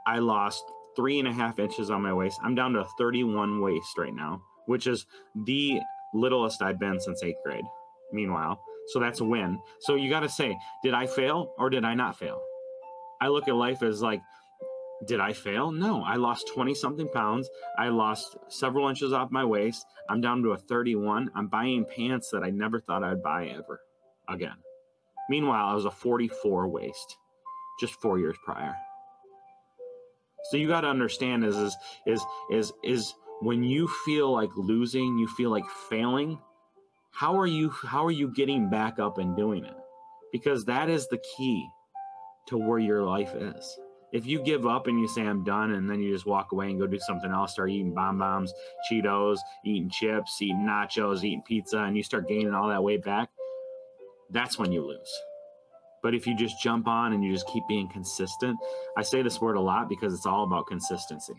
I 0.06 0.20
lost 0.20 0.64
three 0.96 1.20
and 1.20 1.28
a 1.28 1.34
half 1.34 1.60
inches 1.60 1.90
on 1.90 2.02
my 2.02 2.14
waist. 2.14 2.40
I'm 2.44 2.56
down 2.56 2.74
to 2.74 2.86
31 2.98 3.62
waist 3.62 3.98
right 3.98 4.14
now, 4.14 4.42
which 4.66 4.88
is 4.88 5.06
the 5.46 5.80
littlest 6.14 6.62
I've 6.62 6.80
been 6.80 7.00
since 7.00 7.24
eighth 7.24 7.38
grade. 7.46 7.64
Meanwhile, 8.12 8.60
so 8.88 9.00
that's 9.00 9.22
a 9.22 9.26
win. 9.26 9.60
So 9.80 9.96
you 9.96 10.10
got 10.10 10.22
to 10.22 10.30
say, 10.30 10.58
did 10.84 10.94
I 10.94 11.08
fail 11.08 11.54
or 11.58 11.70
did 11.70 11.86
I 11.86 11.94
not 11.94 12.18
fail? 12.18 12.42
I 13.22 13.28
look 13.28 13.48
at 13.48 13.56
life 13.56 13.84
as 13.84 14.02
like 14.02 14.22
did 15.06 15.20
I 15.20 15.34
fail? 15.34 15.72
No, 15.72 16.04
I 16.04 16.16
lost 16.16 16.50
20 16.54 16.76
something 16.76 17.08
pounds. 17.10 17.50
I 17.78 17.90
lost 17.90 18.38
several 18.50 18.88
inches 18.88 19.14
off 19.14 19.32
my 19.32 19.44
waist. 19.44 19.86
I'm 20.10 20.22
down 20.22 20.44
to 20.44 20.52
a 20.52 20.58
31. 20.58 21.32
I'm 21.36 21.48
buying 21.48 21.86
pants 21.86 22.30
that 22.32 22.44
I 22.44 22.52
never 22.52 22.80
thought 22.80 23.04
I'd 23.04 23.24
buy 23.24 23.48
ever 23.48 23.82
again. 24.30 24.58
Meanwhile, 25.30 25.68
I 25.68 25.74
was 25.74 25.86
a 25.86 25.92
44 25.92 26.68
waist 26.68 27.18
just 27.80 27.96
4 27.96 28.20
years 28.20 28.38
prior. 28.46 28.76
So 30.50 30.58
you 30.58 30.68
got 30.68 30.82
to 30.82 30.88
understand 30.88 31.46
is 31.46 31.56
is 31.56 31.78
is 32.06 32.24
is 32.52 32.74
is 32.84 33.16
when 33.42 33.64
you 33.64 33.88
feel 34.06 34.32
like 34.32 34.50
losing, 34.56 35.18
you 35.18 35.28
feel 35.28 35.50
like 35.50 35.66
failing, 35.90 36.40
how 37.12 37.40
are 37.40 37.48
you 37.48 37.70
how 37.70 38.06
are 38.06 38.12
you 38.12 38.28
getting 38.34 38.70
back 38.70 39.00
up 39.00 39.18
and 39.18 39.36
doing 39.36 39.66
it? 39.66 39.76
Because 40.32 40.66
that 40.66 40.90
is 40.90 41.08
the 41.08 41.22
key 41.38 41.68
to 42.48 42.58
where 42.58 42.80
your 42.80 43.04
life 43.04 43.34
is 43.36 43.80
if 44.12 44.26
you 44.26 44.42
give 44.42 44.66
up 44.66 44.88
and 44.88 45.00
you 45.00 45.08
say 45.08 45.22
I'm 45.22 45.44
done 45.44 45.72
and 45.72 45.90
then 45.90 46.02
you 46.02 46.14
just 46.14 46.26
walk 46.26 46.52
away 46.52 46.70
and 46.70 46.80
go 46.80 46.88
do 46.88 47.00
something 47.00 47.32
else, 47.32 47.54
start 47.54 47.70
eating 47.70 47.94
bonbons, 47.94 48.54
Cheetos, 48.90 49.40
eating 49.66 49.90
chips, 49.90 50.42
eating 50.42 50.66
nachos, 50.68 51.24
eating 51.24 51.44
pizza, 51.48 51.80
and 51.80 51.96
you 51.96 52.04
start 52.04 52.28
gaining 52.28 52.54
all 52.54 52.68
that 52.70 52.84
weight 52.84 53.04
back, 53.04 53.30
that's 54.30 54.60
when 54.60 54.72
you 54.72 54.86
lose. 54.86 55.14
But 56.04 56.16
if 56.16 56.26
you 56.26 56.36
just 56.36 56.62
jump 56.62 56.88
on 56.88 57.14
and 57.14 57.24
you 57.24 57.32
just 57.32 57.48
keep 57.48 57.64
being 57.68 57.88
consistent, 57.90 58.58
I 58.98 59.04
say 59.04 59.22
this 59.22 59.40
word 59.40 59.56
a 59.56 59.62
lot 59.62 59.88
because 59.88 60.14
it's 60.14 60.26
all 60.26 60.44
about 60.44 60.68
consistency. 60.68 61.36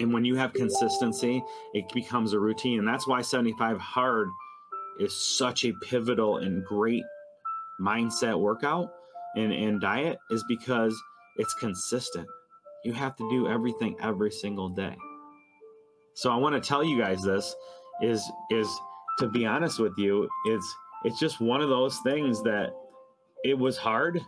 And 0.00 0.12
when 0.12 0.24
you 0.24 0.34
have 0.36 0.52
consistency, 0.54 1.42
it 1.74 1.84
becomes 1.92 2.32
a 2.32 2.40
routine. 2.40 2.78
And 2.78 2.88
that's 2.88 3.06
why 3.06 3.20
75 3.20 3.78
hard 3.78 4.28
is 4.98 5.14
such 5.38 5.64
a 5.64 5.72
pivotal 5.82 6.38
and 6.38 6.64
great 6.64 7.04
mindset 7.80 8.38
workout 8.38 8.90
in, 9.36 9.52
in 9.52 9.80
diet 9.80 10.18
is 10.30 10.44
because 10.48 11.00
it's 11.36 11.54
consistent. 11.54 12.26
You 12.84 12.92
have 12.92 13.16
to 13.16 13.30
do 13.30 13.48
everything 13.48 13.96
every 14.02 14.30
single 14.30 14.68
day. 14.68 14.96
So 16.14 16.30
I 16.30 16.36
want 16.36 16.54
to 16.54 16.66
tell 16.66 16.82
you 16.82 16.98
guys 16.98 17.22
this 17.22 17.54
is 18.02 18.28
is 18.50 18.68
to 19.18 19.28
be 19.28 19.46
honest 19.46 19.78
with 19.78 19.92
you, 19.98 20.28
it's 20.46 20.74
it's 21.04 21.18
just 21.18 21.40
one 21.40 21.60
of 21.60 21.68
those 21.68 21.98
things 21.98 22.42
that 22.42 22.74
it 23.44 23.58
was 23.58 23.76
hard, 23.76 24.20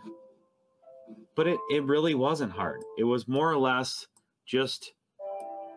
but 1.35 1.47
it, 1.47 1.59
it 1.71 1.83
really 1.83 2.15
wasn't 2.15 2.51
hard. 2.51 2.81
It 2.97 3.03
was 3.03 3.27
more 3.27 3.51
or 3.51 3.57
less 3.57 4.07
just 4.45 4.93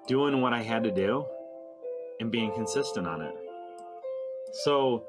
doing 0.06 0.40
what 0.40 0.52
I 0.52 0.62
had 0.62 0.84
to 0.84 0.90
do 0.90 1.26
and 2.20 2.30
being 2.30 2.52
consistent 2.52 3.06
on 3.06 3.20
it. 3.20 3.34
So 4.64 5.04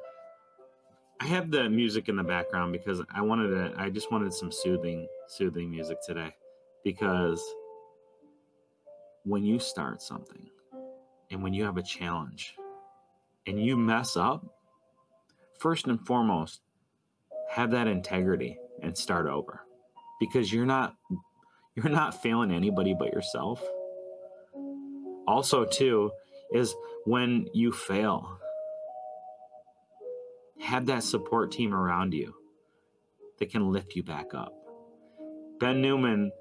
I 1.19 1.25
have 1.25 1.49
the 1.49 1.69
music 1.69 2.09
in 2.09 2.15
the 2.15 2.23
background 2.23 2.71
because 2.71 3.01
I 3.09 3.21
wanted 3.21 3.49
to 3.49 3.73
I 3.77 3.89
just 3.89 4.11
wanted 4.11 4.33
some 4.33 4.51
soothing 4.51 5.07
soothing 5.27 5.69
music 5.69 5.97
today 6.05 6.35
because 6.83 7.43
when 9.23 9.43
you 9.43 9.59
start 9.59 10.01
something 10.01 10.47
and 11.31 11.41
when 11.43 11.53
you 11.53 11.65
have 11.65 11.77
a 11.77 11.83
challenge 11.83 12.55
and 13.45 13.61
you 13.63 13.75
mess 13.75 14.15
up 14.15 14.45
first 15.59 15.87
and 15.87 15.99
foremost, 16.05 16.61
have 17.49 17.71
that 17.71 17.87
integrity 17.87 18.57
and 18.83 18.97
start 18.97 19.27
over 19.27 19.61
because 20.19 20.53
you're 20.53 20.65
not 20.65 20.95
you're 21.75 21.89
not 21.89 22.21
failing 22.21 22.51
anybody 22.51 22.95
but 22.97 23.13
yourself. 23.13 23.63
Also, 25.27 25.65
too, 25.65 26.09
is 26.53 26.73
when 27.05 27.47
you 27.53 27.71
fail, 27.71 28.39
have 30.59 30.85
that 30.87 31.03
support 31.03 31.51
team 31.51 31.73
around 31.73 32.13
you 32.13 32.33
that 33.39 33.51
can 33.51 33.71
lift 33.71 33.95
you 33.95 34.03
back 34.03 34.33
up. 34.33 34.53
Ben 35.59 35.81
Newman 35.81 36.31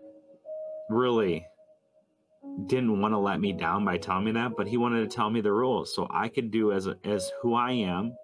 really 0.90 1.46
didn't 2.66 3.00
want 3.00 3.12
to 3.12 3.18
let 3.18 3.40
me 3.40 3.52
down 3.52 3.84
by 3.84 3.98
telling 3.98 4.24
me 4.24 4.32
that, 4.32 4.52
but 4.56 4.66
he 4.66 4.76
wanted 4.76 5.08
to 5.08 5.14
tell 5.14 5.30
me 5.30 5.40
the 5.40 5.52
rules 5.52 5.94
so 5.94 6.06
I 6.10 6.28
could 6.28 6.50
do 6.50 6.72
as 6.72 6.88
as 7.04 7.30
who 7.42 7.54
I 7.54 7.72
am 7.72 8.16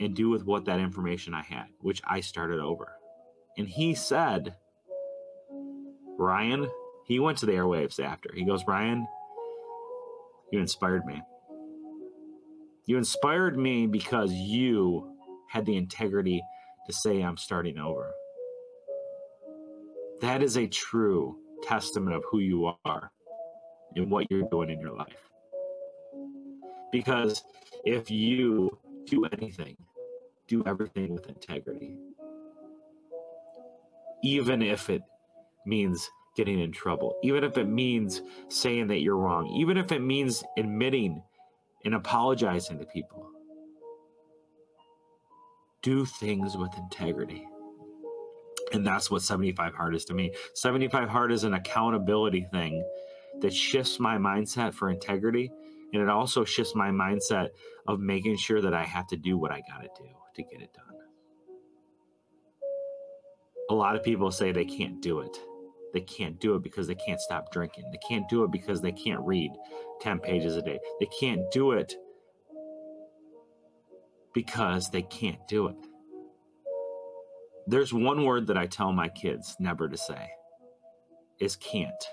and 0.00 0.14
do 0.14 0.28
with 0.28 0.44
what 0.44 0.66
that 0.66 0.80
information 0.80 1.34
I 1.34 1.42
had, 1.42 1.66
which 1.80 2.02
I 2.04 2.20
started 2.20 2.60
over. 2.60 2.92
And 3.56 3.68
he 3.68 3.94
said, 3.94 4.54
Ryan, 6.18 6.68
he 7.06 7.18
went 7.18 7.38
to 7.38 7.46
the 7.46 7.52
airwaves 7.52 8.02
after. 8.02 8.30
He 8.34 8.44
goes, 8.44 8.64
Ryan, 8.66 9.06
you 10.52 10.60
inspired 10.60 11.04
me. 11.06 11.22
You 12.86 12.98
inspired 12.98 13.58
me 13.58 13.88
because 13.88 14.32
you 14.32 15.12
had 15.48 15.66
the 15.66 15.76
integrity 15.76 16.40
to 16.86 16.92
say 16.92 17.20
I'm 17.20 17.36
starting 17.36 17.78
over. 17.78 18.12
That 20.20 20.40
is 20.40 20.56
a 20.56 20.68
true 20.68 21.36
testament 21.64 22.14
of 22.14 22.22
who 22.30 22.38
you 22.38 22.72
are 22.84 23.10
and 23.96 24.08
what 24.08 24.30
you're 24.30 24.48
doing 24.50 24.70
in 24.70 24.78
your 24.78 24.96
life. 24.96 25.30
Because 26.92 27.42
if 27.84 28.08
you 28.08 28.78
do 29.06 29.24
anything, 29.24 29.76
do 30.46 30.62
everything 30.64 31.12
with 31.12 31.28
integrity, 31.28 31.96
even 34.22 34.62
if 34.62 34.88
it 34.90 35.02
means 35.66 36.08
getting 36.36 36.60
in 36.60 36.70
trouble, 36.70 37.16
even 37.24 37.42
if 37.42 37.58
it 37.58 37.66
means 37.66 38.22
saying 38.48 38.86
that 38.86 39.00
you're 39.00 39.16
wrong, 39.16 39.48
even 39.48 39.76
if 39.76 39.90
it 39.90 40.00
means 40.00 40.44
admitting 40.56 41.20
and 41.86 41.94
apologizing 41.94 42.80
to 42.80 42.84
people. 42.84 43.30
Do 45.82 46.04
things 46.04 46.56
with 46.56 46.76
integrity. 46.76 47.46
And 48.72 48.84
that's 48.84 49.08
what 49.08 49.22
75 49.22 49.72
Hard 49.72 49.94
is 49.94 50.04
to 50.06 50.14
me. 50.14 50.34
75 50.54 51.08
Hard 51.08 51.30
is 51.30 51.44
an 51.44 51.54
accountability 51.54 52.44
thing 52.50 52.84
that 53.40 53.54
shifts 53.54 54.00
my 54.00 54.18
mindset 54.18 54.74
for 54.74 54.90
integrity. 54.90 55.52
And 55.92 56.02
it 56.02 56.08
also 56.08 56.44
shifts 56.44 56.74
my 56.74 56.90
mindset 56.90 57.50
of 57.86 58.00
making 58.00 58.36
sure 58.36 58.60
that 58.60 58.74
I 58.74 58.82
have 58.82 59.06
to 59.06 59.16
do 59.16 59.38
what 59.38 59.52
I 59.52 59.62
got 59.70 59.82
to 59.82 60.02
do 60.02 60.08
to 60.34 60.42
get 60.42 60.60
it 60.60 60.72
done. 60.74 60.84
A 63.70 63.74
lot 63.74 63.94
of 63.94 64.02
people 64.02 64.32
say 64.32 64.50
they 64.50 64.64
can't 64.64 65.00
do 65.00 65.20
it. 65.20 65.38
They 65.96 66.02
can't 66.02 66.38
do 66.38 66.56
it 66.56 66.62
because 66.62 66.86
they 66.86 66.94
can't 66.94 67.18
stop 67.18 67.50
drinking. 67.50 67.84
They 67.90 67.98
can't 68.06 68.28
do 68.28 68.44
it 68.44 68.52
because 68.52 68.82
they 68.82 68.92
can't 68.92 69.22
read 69.22 69.50
10 70.02 70.18
pages 70.18 70.54
a 70.54 70.60
day. 70.60 70.78
They 71.00 71.08
can't 71.18 71.50
do 71.50 71.72
it 71.72 71.94
because 74.34 74.90
they 74.90 75.00
can't 75.00 75.40
do 75.48 75.68
it. 75.68 75.76
There's 77.66 77.94
one 77.94 78.26
word 78.26 78.46
that 78.48 78.58
I 78.58 78.66
tell 78.66 78.92
my 78.92 79.08
kids 79.08 79.56
never 79.58 79.88
to 79.88 79.96
say 79.96 80.32
is 81.40 81.56
can't. 81.56 82.04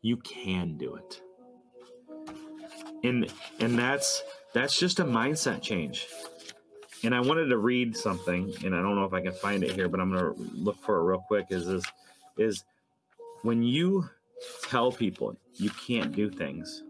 You 0.00 0.16
can 0.16 0.78
do 0.78 0.94
it. 0.94 1.20
And 3.02 3.30
and 3.60 3.78
that's 3.78 4.22
that's 4.54 4.78
just 4.78 5.00
a 5.00 5.04
mindset 5.04 5.60
change. 5.60 6.06
And 7.04 7.14
I 7.14 7.20
wanted 7.20 7.46
to 7.46 7.58
read 7.58 7.94
something, 7.96 8.52
and 8.64 8.74
I 8.74 8.80
don't 8.80 8.96
know 8.96 9.04
if 9.04 9.12
I 9.12 9.20
can 9.20 9.32
find 9.32 9.62
it 9.62 9.72
here, 9.72 9.88
but 9.88 10.00
I'm 10.00 10.10
gonna 10.10 10.32
look 10.54 10.82
for 10.82 10.98
it 10.98 11.04
real 11.04 11.20
quick. 11.20 11.46
Is 11.50 11.66
this 11.66 11.84
is 12.38 12.64
when 13.42 13.62
you 13.62 14.08
tell 14.62 14.90
people 14.90 15.36
you 15.54 15.70
can't 15.70 16.12
do 16.12 16.30
things, 16.30 16.82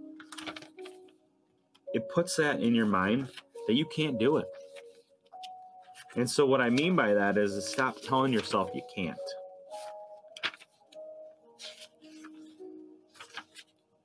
it 1.92 2.08
puts 2.08 2.36
that 2.36 2.60
in 2.60 2.74
your 2.74 2.86
mind 2.86 3.28
that 3.66 3.74
you 3.74 3.86
can't 3.86 4.18
do 4.18 4.36
it. 4.36 4.46
And 6.16 6.30
so 6.30 6.46
what 6.46 6.60
I 6.60 6.70
mean 6.70 6.94
by 6.94 7.12
that 7.12 7.36
is, 7.36 7.54
is 7.54 7.66
stop 7.66 8.00
telling 8.00 8.32
yourself 8.32 8.70
you 8.72 8.82
can't. 8.94 9.18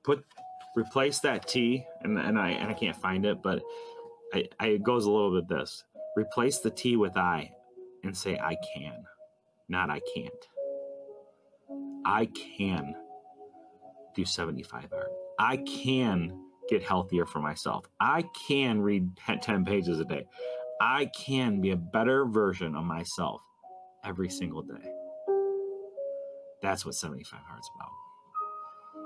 Put 0.04 0.26
replace 0.76 1.20
that 1.20 1.48
T 1.48 1.86
and, 2.02 2.18
and 2.18 2.40
I 2.40 2.50
and 2.50 2.70
I 2.70 2.74
can't 2.74 2.96
find 2.96 3.28
it, 3.28 3.44
but 3.44 3.62
I, 4.34 4.46
I 4.60 4.68
it 4.68 4.84
goes 4.84 5.06
a 5.06 5.12
little 5.12 5.40
bit 5.40 5.48
this. 5.48 5.84
Replace 6.18 6.60
the 6.60 6.72
T 6.72 6.96
with 6.98 7.18
I 7.18 7.52
and 8.04 8.16
say 8.16 8.38
I 8.38 8.56
can, 8.76 9.04
not 9.68 9.90
I 9.90 10.02
can't. 10.16 10.34
I 12.06 12.28
can 12.58 12.96
do 14.16 14.26
75 14.26 14.90
hard. 14.92 15.08
I 15.38 15.58
can 15.58 16.38
get 16.70 16.84
healthier 16.84 17.26
for 17.26 17.40
myself. 17.40 17.86
I 18.00 18.24
can 18.48 18.82
read 18.82 19.10
10 19.42 19.66
pages 19.66 20.00
a 20.00 20.06
day. 20.06 20.26
I 20.82 21.10
can 21.18 21.62
be 21.62 21.72
a 21.72 21.76
better 21.78 22.26
version 22.26 22.76
of 22.76 22.86
myself 22.86 23.42
every 24.06 24.30
single 24.30 24.62
day. 24.62 24.94
That's 26.62 26.86
what 26.86 26.96
75 26.96 27.40
Hard's 27.48 27.70
about. 27.76 27.90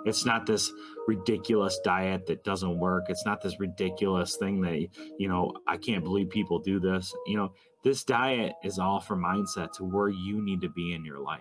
It's 0.06 0.26
not 0.26 0.46
this 0.46 0.72
ridiculous 1.08 1.80
diet 1.84 2.26
that 2.28 2.44
doesn't 2.44 2.78
work. 2.78 3.06
It's 3.10 3.26
not 3.26 3.42
this 3.42 3.60
ridiculous 3.60 4.36
thing 4.38 4.62
that, 4.62 4.88
you 5.18 5.28
know, 5.28 5.54
I 5.68 5.78
can't 5.78 6.04
believe 6.04 6.30
people 6.30 6.60
do 6.60 6.80
this. 6.80 7.14
You 7.26 7.38
know, 7.38 7.54
this 7.84 8.04
diet 8.04 8.54
is 8.64 8.80
all 8.80 9.00
for 9.00 9.16
mindset 9.16 9.72
to 9.74 9.84
where 9.84 10.10
you 10.10 10.42
need 10.42 10.62
to 10.62 10.70
be 10.70 10.94
in 10.94 11.06
your 11.06 11.20
life. 11.20 11.40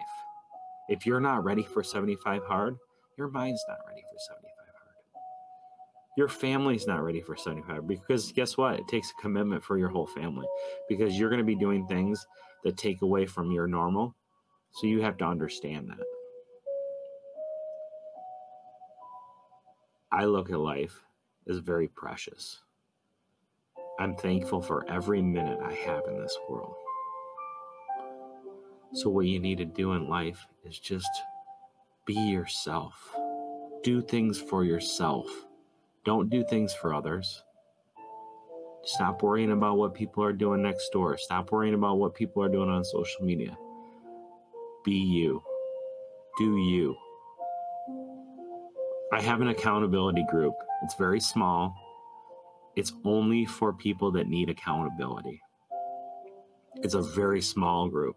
If 0.89 1.07
you're 1.07 1.21
not 1.21 1.45
ready 1.45 1.63
for 1.63 1.83
75 1.83 2.45
hard, 2.45 2.77
your 3.17 3.29
mind's 3.29 3.65
not 3.69 3.79
ready 3.89 4.03
for 4.03 4.19
75 4.19 4.49
hard. 4.57 4.97
Your 6.17 6.29
family's 6.29 6.87
not 6.87 7.03
ready 7.03 7.21
for 7.21 7.37
75 7.37 7.87
because 7.87 8.33
guess 8.33 8.57
what? 8.57 8.79
It 8.79 8.89
takes 8.89 9.11
a 9.11 9.23
commitment 9.23 9.65
for 9.65 9.79
your 9.79 9.89
whole 9.89 10.07
family 10.09 10.47
because 10.89 11.19
you're 11.19 11.31
going 11.31 11.39
to 11.39 11.45
be 11.45 11.57
doing 11.57 11.87
things 11.87 12.27
that 12.65 12.77
take 12.77 13.03
away 13.03 13.27
from 13.27 13.51
your 13.51 13.67
normal. 13.67 14.15
So 14.73 14.87
you 14.87 15.03
have 15.03 15.17
to 15.19 15.25
understand 15.25 15.89
that. 15.91 16.12
I 20.13 20.27
look 20.27 20.51
at 20.51 20.61
life 20.61 21.03
as 21.49 21.59
very 21.59 21.89
precious. 21.89 22.61
I'm 23.99 24.15
thankful 24.15 24.61
for 24.61 24.87
every 24.91 25.23
minute 25.23 25.59
I 25.65 25.73
have 25.73 26.03
in 26.07 26.21
this 26.21 26.37
world. 26.51 26.75
So, 28.93 29.09
what 29.09 29.25
you 29.25 29.41
need 29.41 29.57
to 29.59 29.65
do 29.65 29.93
in 29.93 30.11
life 30.11 30.47
is 30.65 30.79
just 30.79 31.09
be 32.05 32.15
yourself. 32.15 33.17
Do 33.83 34.03
things 34.03 34.39
for 34.39 34.65
yourself. 34.65 35.27
Don't 36.05 36.29
do 36.29 36.45
things 36.45 36.75
for 36.75 36.93
others. 36.93 37.43
Stop 38.85 39.23
worrying 39.23 39.53
about 39.53 39.79
what 39.79 39.95
people 39.95 40.23
are 40.25 40.33
doing 40.33 40.63
next 40.63 40.91
door. 40.91 41.17
Stop 41.17 41.53
worrying 41.53 41.75
about 41.75 41.99
what 41.99 42.15
people 42.15 42.43
are 42.43 42.51
doing 42.51 42.69
on 42.69 42.85
social 42.85 43.25
media. 43.25 43.57
Be 44.85 44.93
you. 44.93 45.43
Do 46.39 46.59
you. 46.59 46.97
I 49.13 49.21
have 49.21 49.43
an 49.43 49.49
accountability 49.49 50.25
group. 50.31 50.55
It's 50.83 50.95
very 50.95 51.21
small. 51.21 51.77
It's 52.77 52.95
only 53.05 53.45
for 53.45 53.75
people 53.75 54.11
that 54.13 54.27
need 54.27 54.49
accountability. 54.49 55.39
It's 56.77 56.95
a 56.95 57.03
very 57.03 57.43
small 57.43 57.89
group. 57.89 58.17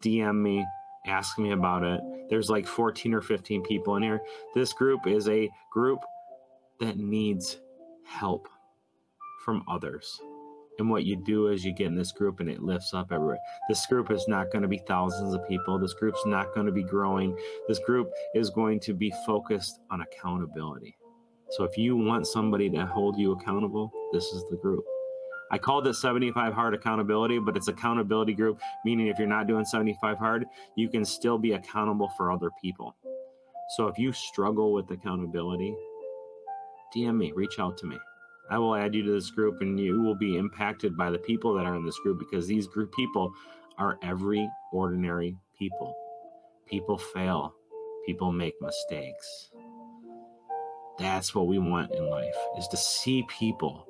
DM 0.00 0.40
me, 0.40 0.64
ask 1.06 1.40
me 1.40 1.50
about 1.50 1.82
it. 1.82 2.00
There's 2.30 2.48
like 2.48 2.68
14 2.68 3.14
or 3.14 3.20
15 3.20 3.62
people 3.64 3.96
in 3.96 4.04
here. 4.04 4.20
This 4.54 4.72
group 4.72 5.08
is 5.08 5.28
a 5.28 5.50
group 5.72 5.98
that 6.78 6.98
needs 6.98 7.58
help 8.06 8.48
from 9.44 9.64
others. 9.68 10.20
And 10.78 10.88
what 10.88 11.04
you 11.04 11.16
do 11.16 11.48
is 11.48 11.64
you 11.64 11.72
get 11.72 11.88
in 11.88 11.96
this 11.96 12.12
group 12.12 12.40
and 12.40 12.48
it 12.48 12.62
lifts 12.62 12.94
up 12.94 13.12
everywhere. 13.12 13.38
This 13.68 13.84
group 13.86 14.10
is 14.10 14.26
not 14.26 14.50
going 14.50 14.62
to 14.62 14.68
be 14.68 14.80
thousands 14.88 15.34
of 15.34 15.46
people. 15.46 15.78
This 15.78 15.94
group's 15.94 16.24
not 16.26 16.54
going 16.54 16.66
to 16.66 16.72
be 16.72 16.82
growing. 16.82 17.36
This 17.68 17.78
group 17.80 18.10
is 18.34 18.50
going 18.50 18.80
to 18.80 18.94
be 18.94 19.12
focused 19.26 19.80
on 19.90 20.00
accountability. 20.00 20.96
So 21.50 21.64
if 21.64 21.76
you 21.76 21.96
want 21.96 22.26
somebody 22.26 22.70
to 22.70 22.86
hold 22.86 23.18
you 23.18 23.32
accountable, 23.32 23.92
this 24.12 24.24
is 24.24 24.44
the 24.50 24.56
group. 24.56 24.84
I 25.50 25.58
called 25.58 25.86
it 25.86 25.94
75 25.94 26.54
hard 26.54 26.72
accountability, 26.72 27.38
but 27.38 27.58
it's 27.58 27.68
accountability 27.68 28.32
group, 28.32 28.58
meaning 28.86 29.08
if 29.08 29.18
you're 29.18 29.28
not 29.28 29.46
doing 29.46 29.66
75 29.66 30.16
hard, 30.16 30.46
you 30.76 30.88
can 30.88 31.04
still 31.04 31.36
be 31.36 31.52
accountable 31.52 32.10
for 32.16 32.32
other 32.32 32.48
people. 32.62 32.96
So 33.76 33.86
if 33.86 33.98
you 33.98 34.12
struggle 34.12 34.72
with 34.72 34.90
accountability, 34.90 35.76
DM 36.96 37.18
me, 37.18 37.32
reach 37.32 37.58
out 37.58 37.76
to 37.78 37.86
me. 37.86 37.98
I 38.52 38.58
will 38.58 38.74
add 38.74 38.94
you 38.94 39.02
to 39.04 39.12
this 39.12 39.30
group 39.30 39.62
and 39.62 39.80
you 39.80 40.02
will 40.02 40.14
be 40.14 40.36
impacted 40.36 40.94
by 40.94 41.08
the 41.08 41.16
people 41.16 41.54
that 41.54 41.64
are 41.64 41.74
in 41.74 41.86
this 41.86 41.98
group 42.00 42.18
because 42.18 42.46
these 42.46 42.66
group 42.66 42.94
people 42.94 43.32
are 43.78 43.98
every 44.02 44.46
ordinary 44.74 45.38
people. 45.58 45.96
People 46.66 46.98
fail, 46.98 47.54
people 48.04 48.30
make 48.30 48.52
mistakes. 48.60 49.50
That's 50.98 51.34
what 51.34 51.46
we 51.46 51.58
want 51.58 51.94
in 51.94 52.10
life 52.10 52.36
is 52.58 52.68
to 52.68 52.76
see 52.76 53.24
people 53.26 53.88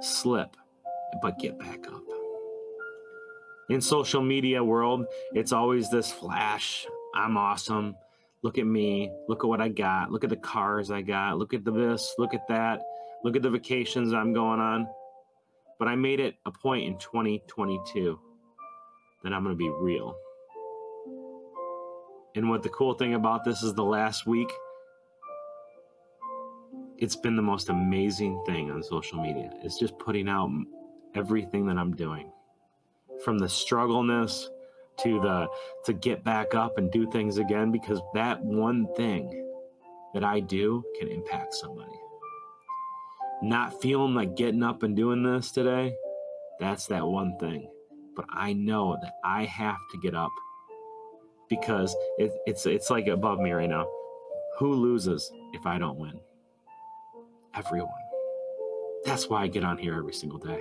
slip 0.00 0.56
but 1.20 1.38
get 1.38 1.58
back 1.58 1.86
up. 1.86 2.02
In 3.68 3.82
social 3.82 4.22
media 4.22 4.64
world, 4.64 5.04
it's 5.34 5.52
always 5.52 5.90
this 5.90 6.10
flash. 6.10 6.86
I'm 7.14 7.36
awesome. 7.36 7.96
Look 8.40 8.56
at 8.56 8.66
me. 8.66 9.12
Look 9.28 9.44
at 9.44 9.48
what 9.48 9.60
I 9.60 9.68
got. 9.68 10.10
Look 10.10 10.24
at 10.24 10.30
the 10.30 10.36
cars 10.36 10.90
I 10.90 11.02
got. 11.02 11.36
Look 11.36 11.52
at 11.52 11.66
the 11.66 11.70
this. 11.70 12.14
Look 12.16 12.32
at 12.32 12.48
that. 12.48 12.80
Look 13.22 13.36
at 13.36 13.42
the 13.42 13.50
vacations 13.50 14.12
I'm 14.12 14.32
going 14.32 14.60
on. 14.60 14.88
But 15.78 15.88
I 15.88 15.96
made 15.96 16.20
it 16.20 16.36
a 16.44 16.50
point 16.50 16.86
in 16.86 16.98
2022 16.98 18.18
that 19.22 19.32
I'm 19.32 19.42
going 19.42 19.54
to 19.54 19.58
be 19.58 19.68
real. 19.68 20.14
And 22.34 22.48
what 22.48 22.62
the 22.62 22.68
cool 22.68 22.94
thing 22.94 23.14
about 23.14 23.44
this 23.44 23.62
is 23.62 23.74
the 23.74 23.84
last 23.84 24.26
week, 24.26 24.50
it's 26.98 27.16
been 27.16 27.34
the 27.34 27.42
most 27.42 27.70
amazing 27.70 28.42
thing 28.46 28.70
on 28.70 28.82
social 28.82 29.20
media. 29.20 29.50
It's 29.62 29.78
just 29.78 29.98
putting 29.98 30.28
out 30.28 30.50
everything 31.14 31.66
that 31.66 31.78
I'm 31.78 31.96
doing 31.96 32.30
from 33.24 33.38
the 33.38 33.48
struggleness 33.48 34.48
to 34.98 35.20
the 35.20 35.48
to 35.86 35.92
get 35.92 36.22
back 36.24 36.54
up 36.54 36.78
and 36.78 36.90
do 36.90 37.10
things 37.10 37.38
again 37.38 37.72
because 37.72 38.00
that 38.14 38.42
one 38.42 38.86
thing 38.96 39.46
that 40.14 40.24
I 40.24 40.40
do 40.40 40.84
can 40.98 41.08
impact 41.08 41.54
somebody. 41.54 41.90
Not 43.42 43.80
feeling 43.80 44.14
like 44.14 44.36
getting 44.36 44.62
up 44.62 44.82
and 44.82 44.94
doing 44.94 45.22
this 45.22 45.50
today, 45.50 45.94
that's 46.58 46.86
that 46.88 47.06
one 47.06 47.36
thing. 47.38 47.70
But 48.14 48.26
I 48.30 48.52
know 48.52 48.98
that 49.02 49.14
I 49.24 49.44
have 49.44 49.78
to 49.92 49.98
get 49.98 50.14
up 50.14 50.30
because 51.48 51.96
it, 52.18 52.32
it's 52.46 52.66
it's 52.66 52.90
like 52.90 53.06
above 53.06 53.40
me 53.40 53.52
right 53.52 53.68
now. 53.68 53.90
Who 54.58 54.74
loses 54.74 55.30
if 55.54 55.64
I 55.64 55.78
don't 55.78 55.98
win? 55.98 56.20
Everyone. 57.54 57.90
That's 59.04 59.28
why 59.28 59.42
I 59.42 59.46
get 59.46 59.64
on 59.64 59.78
here 59.78 59.94
every 59.94 60.12
single 60.12 60.38
day. 60.38 60.60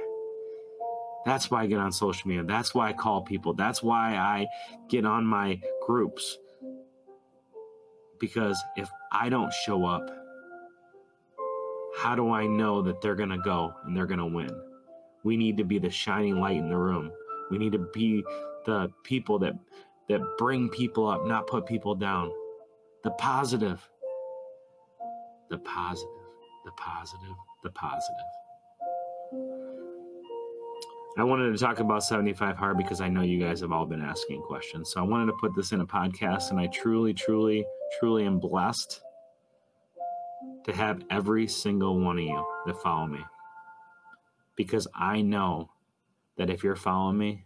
That's 1.25 1.51
why 1.51 1.63
I 1.63 1.65
get 1.67 1.79
on 1.79 1.91
social 1.91 2.29
media. 2.29 2.43
That's 2.45 2.73
why 2.73 2.89
I 2.89 2.93
call 2.93 3.21
people. 3.21 3.53
That's 3.53 3.83
why 3.83 4.15
I 4.15 4.47
get 4.87 5.05
on 5.05 5.25
my 5.25 5.59
groups. 5.85 6.37
Because 8.19 8.57
if 8.77 8.89
I 9.11 9.27
don't 9.27 9.51
show 9.65 9.85
up, 9.85 10.09
how 12.01 12.15
do 12.15 12.31
I 12.31 12.47
know 12.47 12.81
that 12.81 13.01
they're 13.01 13.15
going 13.15 13.29
to 13.29 13.37
go 13.37 13.73
and 13.83 13.95
they're 13.95 14.05
going 14.05 14.19
to 14.19 14.25
win? 14.25 14.49
We 15.23 15.35
need 15.35 15.57
to 15.57 15.65
be 15.65 15.79
the 15.79 15.89
shining 15.89 16.39
light 16.39 16.55
in 16.55 16.69
the 16.69 16.77
room. 16.77 17.11
We 17.51 17.57
need 17.57 17.73
to 17.73 17.89
be 17.93 18.23
the 18.65 18.89
people 19.03 19.37
that 19.39 19.53
that 20.07 20.21
bring 20.37 20.69
people 20.69 21.07
up, 21.07 21.25
not 21.25 21.45
put 21.45 21.65
people 21.65 21.93
down. 21.93 22.31
The 23.03 23.11
positive. 23.11 23.87
The 25.49 25.57
positive. 25.59 26.09
The 26.65 26.71
positive. 26.71 27.35
The 27.63 27.69
positive. 27.69 28.15
I 31.17 31.23
wanted 31.23 31.51
to 31.51 31.57
talk 31.57 31.79
about 31.79 32.03
75 32.03 32.55
hard 32.55 32.77
because 32.77 33.01
I 33.01 33.09
know 33.09 33.21
you 33.21 33.39
guys 33.39 33.59
have 33.59 33.71
all 33.71 33.85
been 33.85 34.01
asking 34.01 34.41
questions. 34.43 34.91
So 34.91 35.01
I 35.01 35.03
wanted 35.03 35.27
to 35.27 35.33
put 35.33 35.53
this 35.53 35.73
in 35.73 35.81
a 35.81 35.85
podcast, 35.85 36.49
and 36.49 36.59
I 36.59 36.67
truly, 36.67 37.13
truly, 37.13 37.65
truly 37.99 38.25
am 38.25 38.39
blessed 38.39 39.01
to 40.65 40.73
have 40.73 41.03
every 41.09 41.47
single 41.47 41.99
one 41.99 42.17
of 42.17 42.23
you 42.23 42.45
that 42.65 42.81
follow 42.81 43.07
me. 43.07 43.19
Because 44.55 44.87
I 44.93 45.21
know 45.21 45.71
that 46.37 46.49
if 46.49 46.63
you're 46.63 46.75
following 46.75 47.17
me, 47.17 47.45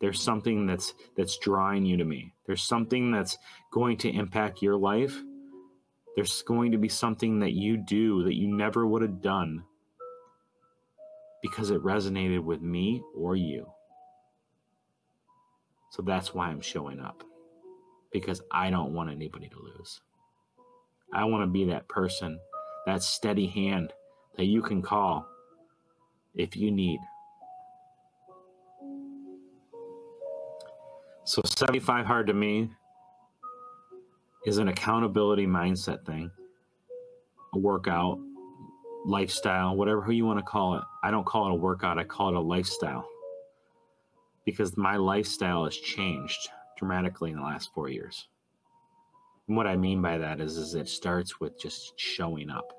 there's 0.00 0.20
something 0.20 0.66
that's 0.66 0.92
that's 1.16 1.38
drawing 1.38 1.86
you 1.86 1.96
to 1.96 2.04
me. 2.04 2.34
There's 2.46 2.62
something 2.62 3.10
that's 3.10 3.38
going 3.70 3.96
to 3.98 4.10
impact 4.10 4.62
your 4.62 4.76
life. 4.76 5.16
There's 6.14 6.42
going 6.42 6.72
to 6.72 6.78
be 6.78 6.88
something 6.88 7.40
that 7.40 7.52
you 7.52 7.76
do 7.76 8.24
that 8.24 8.34
you 8.34 8.48
never 8.48 8.86
would 8.86 9.02
have 9.02 9.22
done 9.22 9.64
because 11.42 11.70
it 11.70 11.82
resonated 11.82 12.42
with 12.42 12.60
me 12.60 13.02
or 13.14 13.36
you. 13.36 13.66
So 15.90 16.02
that's 16.02 16.34
why 16.34 16.48
I'm 16.48 16.60
showing 16.60 17.00
up 17.00 17.22
because 18.12 18.40
I 18.50 18.70
don't 18.70 18.94
want 18.94 19.10
anybody 19.10 19.48
to 19.48 19.58
lose. 19.58 20.00
I 21.12 21.24
want 21.24 21.42
to 21.42 21.46
be 21.46 21.64
that 21.66 21.88
person, 21.88 22.38
that 22.86 23.02
steady 23.02 23.46
hand 23.46 23.92
that 24.36 24.44
you 24.44 24.62
can 24.62 24.82
call 24.82 25.26
if 26.34 26.56
you 26.56 26.70
need. 26.70 27.00
So 31.24 31.42
75 31.44 32.06
hard 32.06 32.26
to 32.28 32.34
me 32.34 32.70
is 34.44 34.58
an 34.58 34.68
accountability 34.68 35.46
mindset 35.46 36.06
thing, 36.06 36.30
a 37.52 37.58
workout, 37.58 38.18
lifestyle, 39.04 39.74
whatever 39.74 40.12
you 40.12 40.24
want 40.24 40.38
to 40.38 40.44
call 40.44 40.76
it. 40.76 40.84
I 41.02 41.10
don't 41.10 41.26
call 41.26 41.48
it 41.48 41.52
a 41.52 41.56
workout, 41.56 41.98
I 41.98 42.04
call 42.04 42.28
it 42.28 42.36
a 42.36 42.40
lifestyle. 42.40 43.08
Because 44.44 44.76
my 44.76 44.96
lifestyle 44.96 45.64
has 45.64 45.76
changed 45.76 46.48
dramatically 46.78 47.30
in 47.30 47.36
the 47.36 47.42
last 47.42 47.70
four 47.74 47.88
years. 47.88 48.28
And 49.48 49.56
what 49.56 49.66
I 49.66 49.76
mean 49.76 50.02
by 50.02 50.18
that 50.18 50.40
is, 50.40 50.56
is 50.56 50.74
it 50.74 50.88
starts 50.88 51.40
with 51.40 51.58
just 51.58 51.98
showing 51.98 52.50
up. 52.50 52.72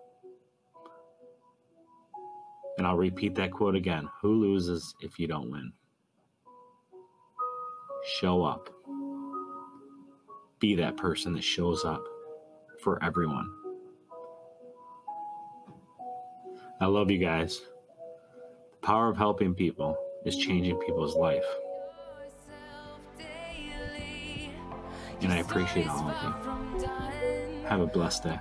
And 2.77 2.86
I'll 2.86 2.97
repeat 2.97 3.36
that 3.36 3.51
quote 3.51 3.75
again 3.75 4.08
Who 4.21 4.34
loses 4.34 4.93
if 5.01 5.17
you 5.17 5.27
don't 5.27 5.51
win? 5.51 5.71
Show 8.19 8.43
up. 8.43 8.69
Be 10.60 10.75
that 10.75 10.97
person 10.97 11.34
that 11.34 11.43
shows 11.43 11.86
up 11.86 12.03
for 12.82 13.03
everyone. 13.03 13.49
I 16.80 16.86
love 16.86 17.10
you 17.10 17.17
guys. 17.17 17.62
The 18.71 18.88
power 18.88 19.10
of 19.10 19.17
helping 19.17 19.56
people 19.56 19.95
is 20.25 20.38
changing 20.38 20.77
people's 20.80 21.15
life. 21.15 21.45
And 25.21 25.34
I 25.34 25.38
appreciate 25.38 25.88
all 25.88 26.10
of 26.10 26.23
you. 26.23 27.63
Have 27.65 27.82
a 27.82 27.88
blessed 27.88 28.23
day. 28.23 28.39